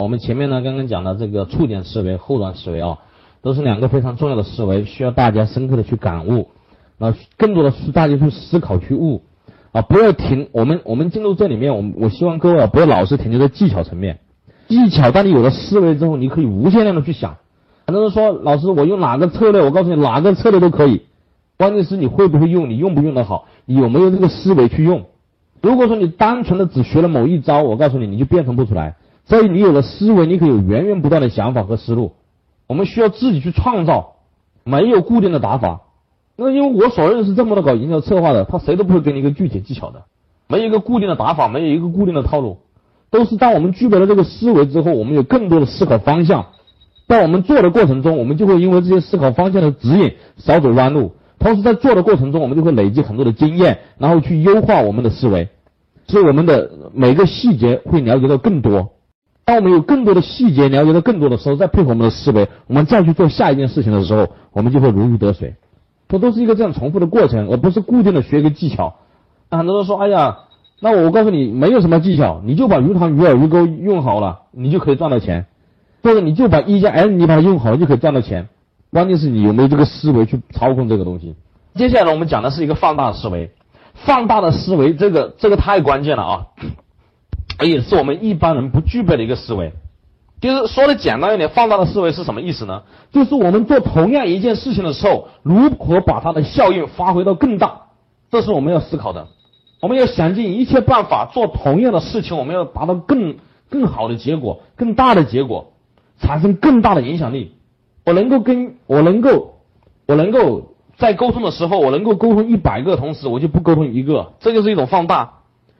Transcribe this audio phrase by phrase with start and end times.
[0.00, 2.98] 我们前面呢刚刚讲的这个触点思维、后端思维啊，
[3.42, 6.48] 都是两个非常重要的思维，需要大家深刻的去感悟，
[6.96, 9.20] 那更多的是大家去思考去悟
[9.72, 10.48] 啊，不要停。
[10.52, 14.20] 我们我们进入这里面，我我希望各位啊，不要老是停留在技巧层面。
[14.68, 17.36] 技巧，当你有了思维之后，你可以无限量的去想。
[17.86, 19.60] 很多人说，老师，我用哪个策略？
[19.62, 21.02] 我告诉你，哪个策略都可以，
[21.58, 25.04] 关键是你会不会用，你用不用得好，你有没有这个思维去用。
[25.60, 28.96] 如果说你单纯的只学了某一招，我告诉你，你就变成不出来。
[29.30, 32.14] 所以你有了思维，你可以有源源不断的想法和思路。
[32.66, 34.16] 我们需要自己去创造，
[34.64, 35.82] 没有固定的打法。
[36.34, 40.02] 那因为我所认识这么多搞营销策划的，他谁都不会给你一个具体技巧的，
[40.48, 42.58] 没有一个固定的打法，没有一个固定的套路，
[43.10, 46.46] 都是当我们具备了这个思维之后，我们有更多的思考方向。
[47.06, 51.12] 在我们做的过程中，我们就会因为这些思考方向的指引少走弯路。
[51.38, 55.48] 同时，在做的过程中，我们就会累积很多的经验，然后去优化我们的思维，
[56.08, 58.90] 使我们的每个细节会了解到更多。
[59.50, 65.56] 当我们有更多的细节了解到更多的时候，再配合我们的思维，我们再去做下一件事情的时候，我们就会如鱼得水。
[66.08, 68.94] 这都是一个这样重复的过程，而不是固定的学一个技巧。
[69.50, 70.38] 很多人说：“哎呀，
[70.78, 75.46] 那我告诉你，没有什么技巧，你就把鱼塘、鱼饵、鱼钩用好了，你就可以赚到钱；
[76.04, 78.48] 或者你就把一加 N 你把它用好了，就可以赚到钱。”
[78.92, 81.34] 关键是你有没有这个思维去操控这个东西。
[81.74, 83.50] 接下来我们讲的是一个放大的思维，
[83.94, 86.46] 放大的思维，这个这个太关键了啊！
[87.64, 89.72] 也是我们一般人不具备的一个思维。
[90.40, 92.82] 就是说的简单一点，放大的思维是什么意思呢？
[93.12, 97.82] 就是我们做同样一件事情的时候，如何把它的效应发挥到更大，
[98.30, 99.28] 这是我们要思考的。
[99.80, 103.36] 我们要想尽一切办法做同样的事情，我们要达到更
[103.68, 105.72] 更好的结果、更大的结果，
[106.20, 107.54] 产生更大的影响力。
[108.06, 109.58] 我能够跟我能够，
[110.06, 115.34] 我能够在沟通的时候，我能够沟通一百个同时，我就不沟通一个，这就是一种放大。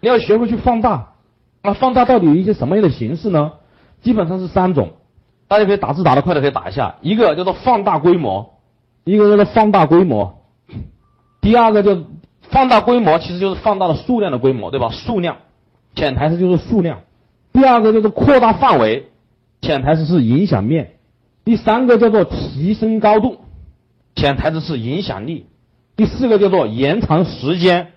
[0.00, 1.12] 你要学会去放大，
[1.66, 3.52] 那放大到底有一些什么样的形式呢？
[4.02, 4.92] 基本上是三种，
[5.48, 6.96] 大家可以打字打得快的可以打一下。
[7.02, 8.54] 一个叫做放大规模，
[9.04, 10.42] 一个叫做放大规模，
[11.40, 12.04] 第二个叫
[12.42, 14.90] 放大规模其实就是放大的数量的规模，对吧？
[14.90, 15.38] 数量，
[15.96, 17.00] 潜台词就是数量。
[17.52, 19.08] 第二个就是扩大范围，
[19.60, 20.92] 潜台词是影响面。
[21.44, 23.38] 第三个叫做提升高度，
[24.14, 25.46] 潜台词是影响力；
[25.96, 27.88] 第四个叫做延长时间，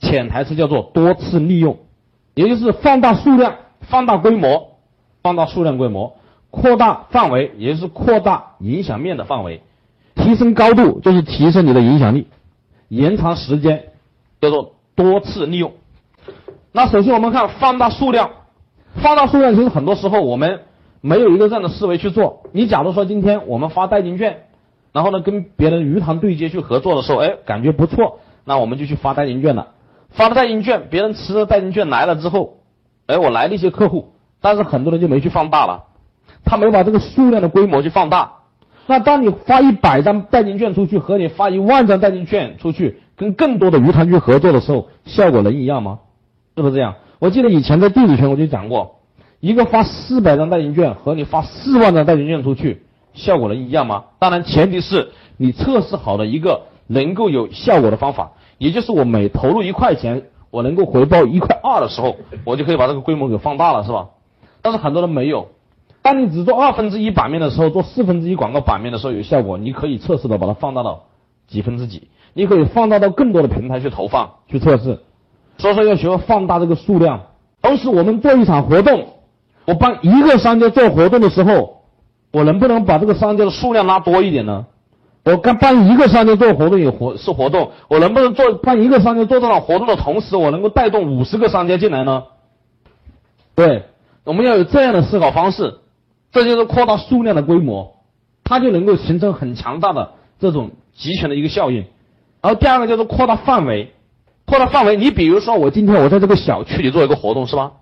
[0.00, 1.78] 潜台词叫做多次利用。
[2.34, 4.78] 也就是放大数量、放大规模、
[5.22, 6.16] 放大数量规模、
[6.50, 9.60] 扩大范围，也就是扩大影响面的范围；
[10.14, 12.26] 提升高度就是提升你的影响力；
[12.88, 13.92] 延长时间
[14.40, 15.72] 叫做多次利用。
[16.72, 18.30] 那首先我们看放大数量，
[18.96, 20.60] 放大数量其实很多时候我们。
[21.02, 22.42] 没有一个这样的思维去做。
[22.52, 24.42] 你假如说今天我们发代金券，
[24.92, 29.68] 然后呢跟别人鱼塘对接去合作的时候，哎，感觉不错，那我们就去发代金券了。
[30.10, 32.58] 发了代金券，别人持着代金券来了之后，
[33.06, 35.84] 哎，我来了一些客户，但是很多人就没去放大了，
[36.44, 38.32] 他没把这个数量的规模去放大。
[38.86, 46.00] 那当你发一百张代金券出去，和你发一万张代金券出去，跟更多的鱼塘去合作的时候，效果能一样吗？
[46.56, 46.96] 是不是这样？
[47.20, 48.96] 我记得以前在弟子群我就讲过。
[49.38, 52.82] 一个发四百张代金券和你发四万张代金券出去，
[53.14, 54.04] 效果能一样吗？
[54.18, 64.10] 当然，前提是你测试好的一个能够有效果的方法，也就是我每投入一块钱，我能够回报一块二的时候，我就可以把这个规模给放大了，是吧？
[64.60, 65.48] 但是很多人没有。
[66.02, 71.04] 当你只做二分之一版面的时候，做四分之一广告版面的时候有效果，你可以测试的把它放大到
[71.48, 75.00] 几分之几，你可以放大到更多的平台去投放去测试。
[75.56, 77.22] 所以说要学会放大这个数量。
[77.62, 79.06] 同时，我们做一场活动。
[79.64, 81.82] 我帮一个商家做活动的时候，
[82.30, 84.66] 我能不能把这个商家的数量拉多一点呢？
[85.22, 92.24] 我刚帮一个商家做活动有活是活动，我能不能做帮一个商家做这场活动的同时，我能够带动五十个商家进来呢？
[93.54, 93.84] 对，
[94.24, 95.74] 我们要有这样的思考方式，
[96.32, 97.96] 这就是扩大数量的规模，
[98.44, 101.84] 它就能够形成很强大的这种集权的一个效应。
[102.40, 103.92] 然后第二个叫做扩大范围，
[104.46, 107.72] 扩大范围，你比如说我今天我在这个小区里做一个活动是吧？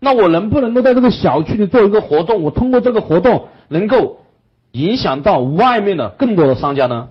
[0.00, 2.42] 那我能不能够在这个小区里做一个活动？
[2.42, 4.18] 我通过这个活动能够
[4.72, 7.08] 影响到外面的更多的商家呢？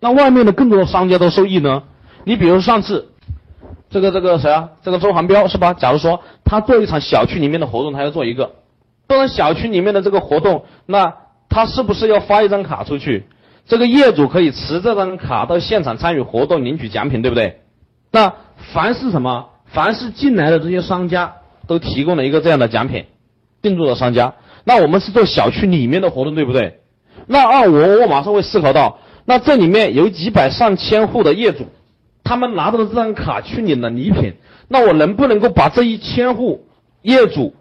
[0.00, 1.84] 那外面的更多的商家都受益呢？
[2.24, 3.10] 你比如上次
[3.90, 4.70] 这个这个谁啊？
[4.82, 5.74] 这个周航彪是吧？
[5.74, 8.52] 假如说他做一场小区里面的活动，他要做一个，
[9.08, 11.14] 做完小区里面的这个活动，那
[11.48, 13.26] 他是不是要发一张卡出去？
[13.66, 17.60] 这个业主可以持这张卡到现场参与活动领取奖品，对不对？
[18.10, 18.34] 那
[18.72, 19.46] 凡是什么？
[19.66, 21.34] 凡是进来的这些商家。
[21.66, 23.06] 都提供了一个这样的奖品，
[23.62, 24.34] 进驻的商家，
[24.64, 26.80] 那我们是做小区里面的活动，对不对？
[27.26, 31.66] 那啊，我我马上会思考到，那这里面有几百上千户的业主，
[32.22, 34.34] 他们拿到了这张卡去领了礼品，
[34.68, 36.66] 那我能不能够把这一千户
[37.02, 37.54] 业主，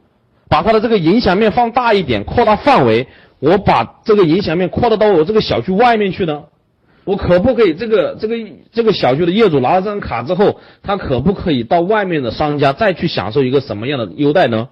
[0.49, 3.07] 把他的这个影响面放大一点，扩大范围，
[3.39, 6.43] 我把这个影响面扩大到我这个小区外面去呢？
[7.05, 8.35] 我可不可以这个这个
[8.71, 14.69] 这个小区的业主拿了这张卡之后，他可不可以到外面的商家再去享受一个什么样的优待呢？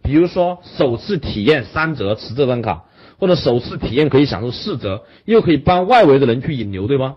[0.00, 2.84] 比如说首次体验三折持这张卡，
[3.22, 7.14] 或者首次体验可以享受四折，又可以帮外围的人去引流，对吧？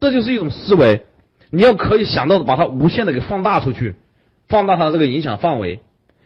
[0.00, 1.02] 这就是一种思维，
[1.50, 3.96] 你要可以想到把它无限的给放大出去，
[4.48, 5.80] 放大它的这个影响范围。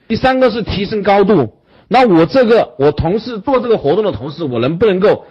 [0.09, 1.55] 第三个是提升高度，
[1.89, 5.25] 那我这个我同事做这个活动的同时，我能不能够？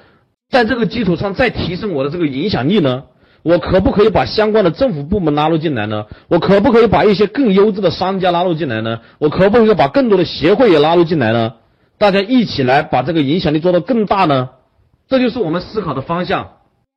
[0.49, 3.03] 在这个基础上再提升我的这个影响力呢？
[3.43, 6.05] 我可不可以把相关的政府部门拉入进来呢？
[6.29, 9.01] 我可不可以把一些更优质的商家拉入进来呢？
[9.19, 11.53] 我可不可以把更多的协会也拉入进来呢？
[11.97, 14.49] 大家一起来把这个影响力做到更大呢？
[15.07, 16.49] 这就是我们思考的方向。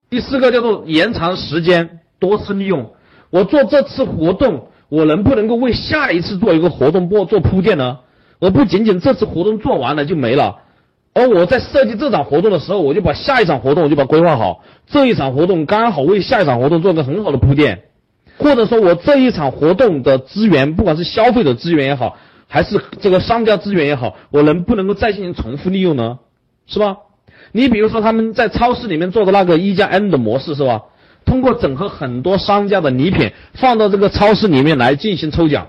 [0.08, 2.92] 第四个叫做延长时间，多次利用。
[3.30, 7.98] 我做这次活动，我能不能够为下一次做一个活动做做铺垫呢？
[8.38, 10.58] 我不仅仅这次活动做完了就没了。
[11.14, 17.84] 而我在设计这场活动的时候，我就把下一场活动我就把规划好，这一场活动刚好为下一场活动做个很好的铺垫，
[18.38, 26.18] 或者说我这一场活动的资源，不管是消费者资源也好，还是这个商家资源也好，我能不能够再进行重复利用呢？
[26.66, 26.96] 是吧？
[27.52, 30.82] 你比如说他们在超市里面做的那个一加 N 的模式是吧？
[31.24, 35.66] 通过整合很多商家的礼品放到这个超市里面来进行抽奖。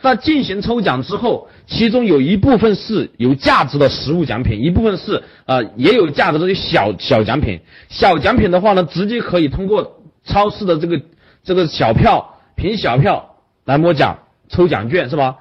[0.00, 7.60] 那进行抽奖之后，其中有一部分是有价值的实物奖品，一部分是呃也有价值的小小奖品。
[7.88, 11.00] 小奖品的话呢，直接可以通过超市的这个
[11.44, 15.36] 这个小票凭小票来摸奖抽奖券是吧？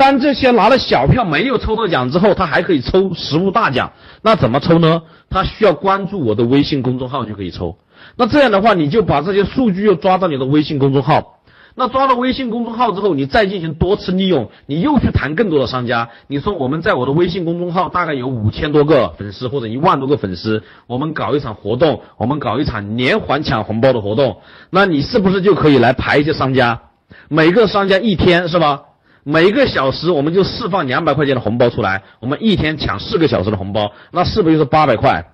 [0.00, 3.92] 当这些拿了小票没有抽到奖之后，他还可以抽实物大奖。
[4.22, 5.02] 那怎么抽呢？
[5.28, 7.76] 他需要关注我的微信公众号就可以抽。
[8.16, 11.42] 那这样的话，你就把这些数据又抓到你的微信公众号。
[11.74, 16.08] 那抓到微信公众号之后，你再进行多次利用，你又去谈更多的商家。
[16.28, 24.38] 你说我们在我的微信公众号大概有五千多个粉丝或者一万多个粉丝，我们搞一场活动，我们搞一场连环抢红包的活动，
[24.70, 26.80] 那你是不是就可以来排一些商家？
[27.28, 28.84] 每个商家一天是吧？
[29.24, 35.32] 每个小时我们就释放两百块钱的红包出来，我们一天抢四个小时的红包，那是不是就是八百块？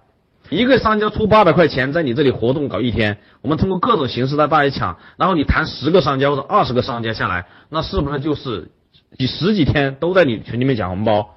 [0.50, 8.70] 一个商家出八百块钱，在你这里活动搞一天，我们通过各种形式在大家抢，然后你谈十个商家或者二十个商家下来，那是不是就是
[9.18, 11.34] 几十几天都在你群里面抢红包？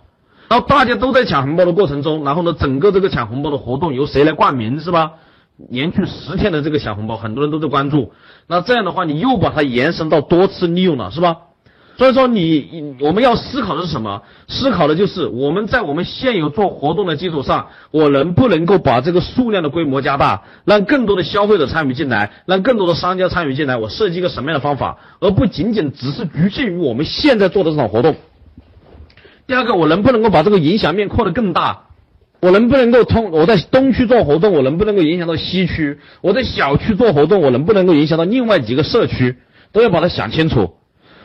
[0.47, 5.13] 然后大家都在抢红包的过程中，然后呢，整个这个抢红包的活动由谁来冠名是吧？
[5.69, 8.13] 连续十天的这个抢红包，很多人都在关注，
[8.47, 11.37] 那这样的话，你又把它延伸到多次利用了是吧？
[11.99, 14.21] 所以说，你我们要思考的是什么？
[14.47, 23.75] 思考的就是我们在我们现有做活动的基础上，我能不能够把这个数量的规模加大，让更多的消费者参与进来，让更多的商家参与进来。
[23.75, 28.15] 我设计一个什么样的方法，而不仅仅只是局限于我们现在做的这场活动。
[29.45, 31.81] 第二个，我能不能够把这个影响面扩得更大？
[32.39, 35.99] 我能不能够通我在东区做活动，我能不能够影响到西区？
[36.21, 39.35] 我在小区做活动，我能不能够影响到另外几个社区？
[39.73, 40.78] 都要把它想清楚。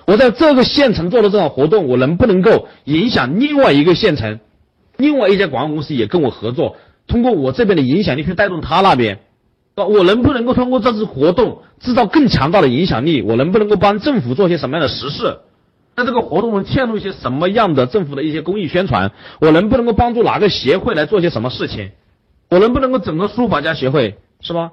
[0.06, 4.40] 我在这个县城做的这场活动，我能不能够影响另外一个县城，
[4.96, 9.20] 另外一家广告公司也跟我合作，通过我这边的影响力去带动他那边，
[9.76, 13.22] 我能不能够通过这次活动制造更强大的影响力？
[13.22, 15.38] 我能不能够帮政府做些什么样的实事？
[15.96, 19.12] 在这个活动中嵌入一些什么样的政府的一些公益宣传？
[19.40, 21.90] 我能不能够帮助哪个协会来做些什么事情？
[22.50, 24.72] 我能不能够整个书法家协会，是吧？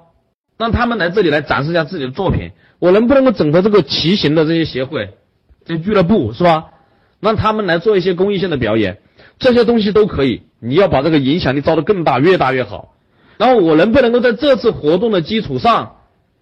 [0.58, 2.50] 让他们来这里来展示一下自己的作品？
[2.78, 5.10] 我能不能够整合这个骑行的这些协会？
[5.64, 6.66] 这俱乐部是吧？
[7.20, 8.98] 让他们来做一些公益性的表演，
[9.38, 10.42] 这些东西都可以。
[10.60, 12.94] 你要把这个影响力造得更大，越大越好。
[13.38, 15.96] 然后我能不能够在这次活动的基础上，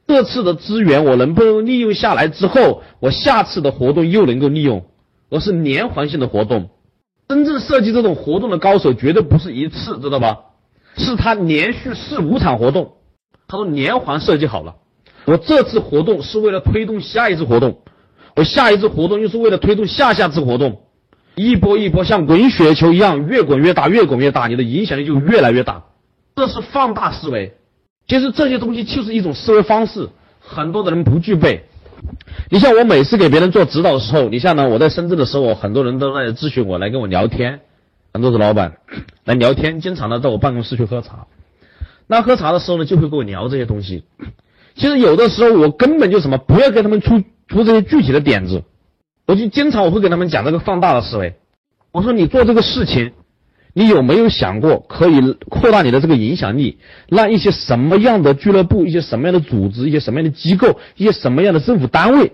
[0.07, 4.87] 这次的资源我能不能利用下来之后，我下次的活动又能够利用，
[5.31, 6.71] 而是连环性的活动。
[7.29, 10.39] 真正设计这种活动的高手，绝对不是一次，知道吧？
[10.97, 12.95] 是他连续四五场活动，
[13.47, 14.77] 他都连环设计好了。
[15.27, 17.83] 我这次活动是为了推动下一次活动。
[18.37, 20.83] 我下一次活动又是为了推动下下次活动，
[21.35, 25.85] 一波一波像滚雪球一样越滚越大，越滚越大，你的影响力就越来越大。
[26.37, 27.55] 这是放大思维。
[28.07, 30.09] 其实这些东西就是一种思维方式，
[30.41, 31.65] 很多的人不具备。
[32.51, 37.61] 你像我每次给别人做指导的时候，你像呢，我在深圳的时候，很多人都在咨询我，来跟我聊天，
[38.15, 38.79] 很多的老板
[39.25, 41.27] 来聊天，经常呢到我办公室去喝茶。
[42.07, 44.05] 那喝茶的时候呢，就会跟我聊这些东西。
[44.77, 47.23] 其实有的时候我根本就什么，不要跟他们出。
[47.51, 48.63] 出这些具体的点子，
[49.27, 51.35] 我就经常我会给他们讲这个放大的思维。
[51.93, 53.13] 我说你做这个事情，
[53.75, 56.79] 你有没有想过可以扩大你的这个影响力，
[57.09, 62.33] 让一些什么样的俱乐部、一些什么样的组织、一些什么样的机构、一些什么样的政府单位，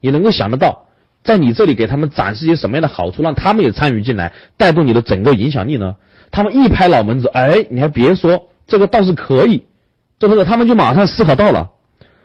[0.00, 0.86] 你能够想得到，
[1.22, 5.96] 在你这里给他们展示一些什么样的好处，让他们也参与进来，带动你的整个影响力呢？
[6.30, 9.64] 他们一拍脑门子，哎，你还别说，这个倒是可以，
[10.18, 10.44] 这个？
[10.44, 11.70] 他们就马上思考到了。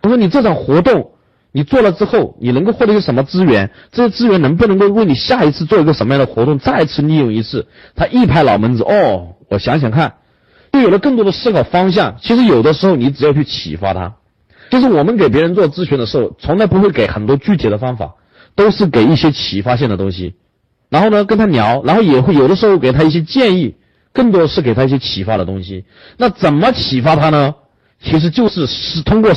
[0.01, 1.11] 我说你这场活动
[1.51, 3.71] 你做了之后，你能够获得一些什么资源？
[3.91, 7.65] 这些资源能不能够为你下一次做一个什么样的活动再次利用一次？
[7.95, 10.13] 他一拍脑门子，哦，我想想看，
[10.71, 12.17] 就有了更多的思考方向。
[12.21, 14.13] 其实有的时候你只要去启发他。
[14.69, 18.13] 就是我们给别人做咨询的时候，从来不会给很多具体的方法，
[18.53, 20.35] 都是给一些启发性的东西。
[20.89, 23.75] 然后呢，跟他聊，然后也会有的时候给他一些建议，
[24.13, 25.85] 更多是给他一些启发的东西。
[26.17, 27.55] 那怎么启发他呢？
[28.03, 29.31] 其实就是是通过。